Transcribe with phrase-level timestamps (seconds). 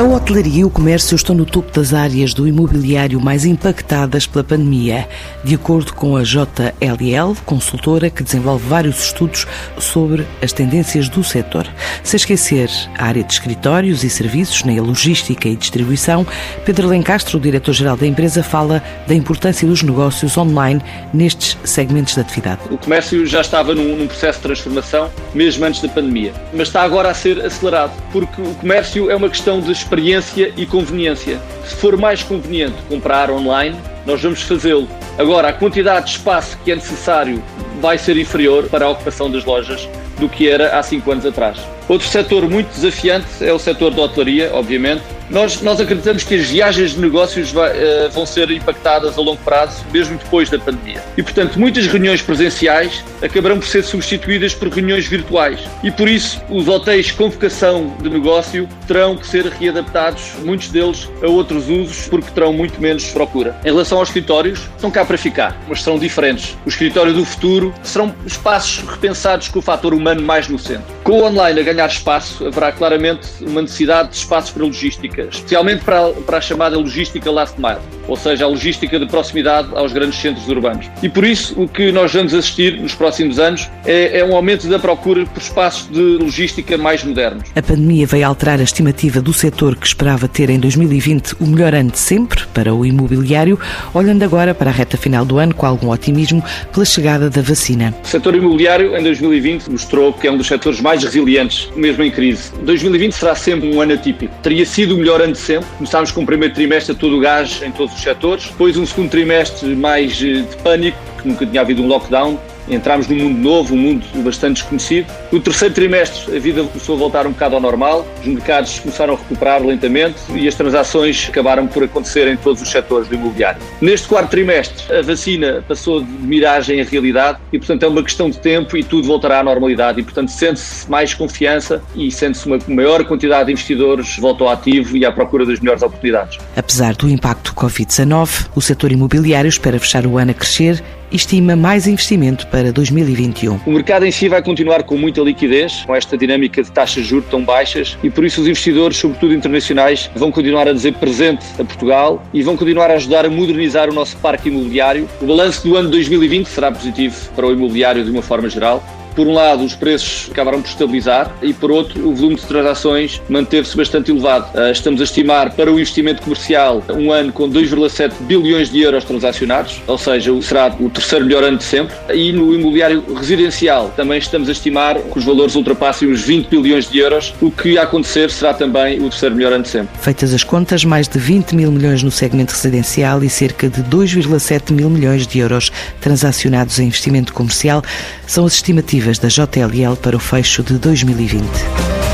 [0.00, 4.42] A hotelaria e o comércio estão no topo das áreas do imobiliário mais impactadas pela
[4.42, 5.06] pandemia,
[5.44, 9.46] de acordo com a JLL, consultora que desenvolve vários estudos
[9.78, 11.68] sobre as tendências do setor.
[12.02, 16.26] Sem esquecer a área de escritórios e serviços, nem a logística e distribuição,
[16.64, 20.80] Pedro Lencastro, o diretor-geral da empresa, fala da importância dos negócios online
[21.12, 22.62] nestes segmentos de atividade.
[22.70, 26.80] O comércio já estava num, num processo de transformação, mesmo antes da pandemia, mas está
[26.80, 31.40] agora a ser acelerado, porque o comércio é uma questão de experiência e conveniência.
[31.64, 33.76] Se for mais conveniente comprar online,
[34.06, 34.88] nós vamos fazê-lo.
[35.18, 37.42] Agora, a quantidade de espaço que é necessário
[37.80, 41.58] vai ser inferior para a ocupação das lojas do que era há cinco anos atrás.
[41.88, 46.48] Outro setor muito desafiante é o setor da hotelaria, obviamente, nós, nós acreditamos que as
[46.48, 51.02] viagens de negócios vai, uh, vão ser impactadas a longo prazo, mesmo depois da pandemia.
[51.16, 55.60] E, portanto, muitas reuniões presenciais acabarão por ser substituídas por reuniões virtuais.
[55.82, 61.08] E, por isso, os hotéis com vocação de negócio terão que ser readaptados, muitos deles,
[61.22, 63.56] a outros usos, porque terão muito menos procura.
[63.64, 66.56] Em relação aos escritórios, estão cá para ficar, mas serão diferentes.
[66.66, 70.92] O escritório do futuro serão espaços repensados com o fator humano mais no centro.
[71.04, 75.84] Com o online a ganhar espaço, haverá claramente uma necessidade de espaços para logística especialmente
[75.84, 80.20] para, para a chamada logística last mile, ou seja, a logística de proximidade aos grandes
[80.20, 80.90] centros urbanos.
[81.00, 84.68] E por isso, o que nós vamos assistir nos próximos anos é, é um aumento
[84.68, 87.48] da procura por espaços de logística mais modernos.
[87.54, 91.72] A pandemia veio alterar a estimativa do setor que esperava ter em 2020 o melhor
[91.72, 93.58] ano de sempre para o imobiliário,
[93.94, 97.94] olhando agora para a reta final do ano com algum otimismo pela chegada da vacina.
[98.02, 102.10] O setor imobiliário em 2020 mostrou que é um dos setores mais resilientes, mesmo em
[102.10, 102.50] crise.
[102.62, 104.34] 2020 será sempre um ano atípico.
[104.42, 105.68] Teria sido o melhor ano de sempre.
[105.78, 108.46] Começámos com o primeiro trimestre todo o gás em todos os setores.
[108.46, 112.38] Depois um segundo trimestre mais eh, de pânico, que nunca tinha havido um lockdown
[112.70, 115.06] entramos num mundo novo, um mundo bastante desconhecido.
[115.30, 119.14] No terceiro trimestre, a vida começou a voltar um bocado ao normal, os mercados começaram
[119.14, 123.60] a recuperar lentamente e as transações acabaram por acontecer em todos os setores do imobiliário.
[123.80, 128.30] Neste quarto trimestre, a vacina passou de miragem a realidade e, portanto, é uma questão
[128.30, 130.00] de tempo e tudo voltará à normalidade.
[130.00, 134.96] E, portanto, sente-se mais confiança e sente-se uma maior quantidade de investidores voltam ao ativo
[134.96, 136.38] e à procura das melhores oportunidades.
[136.56, 141.86] Apesar do impacto Covid-19, o setor imobiliário espera fechar o ano a crescer estima mais
[141.86, 143.60] investimento para 2021.
[143.66, 147.10] O mercado em si vai continuar com muita liquidez, com esta dinâmica de taxas de
[147.10, 151.44] juros tão baixas e por isso os investidores, sobretudo internacionais, vão continuar a dizer presente
[151.58, 155.08] a Portugal e vão continuar a ajudar a modernizar o nosso parque imobiliário.
[155.20, 158.82] O balanço do ano 2020 será positivo para o imobiliário de uma forma geral
[159.14, 163.20] por um lado, os preços acabaram por estabilizar e, por outro, o volume de transações
[163.28, 164.46] manteve-se bastante elevado.
[164.54, 169.04] Ah, estamos a estimar para o investimento comercial um ano com 2,7 bilhões de euros
[169.04, 171.94] transacionados, ou seja, será o terceiro melhor ano de sempre.
[172.14, 176.88] E no imobiliário residencial também estamos a estimar que os valores ultrapassem os 20 bilhões
[176.88, 179.88] de euros, o que a acontecer será também o terceiro melhor ano de sempre.
[180.00, 184.72] Feitas as contas, mais de 20 mil milhões no segmento residencial e cerca de 2,7
[184.72, 185.70] mil milhões de euros
[186.00, 187.82] transacionados em investimento comercial
[188.26, 192.09] são as estimativas da JLL para o fecho de 2020.